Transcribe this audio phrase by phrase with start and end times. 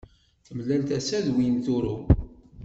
[0.45, 1.99] Temlal tasa d win trew.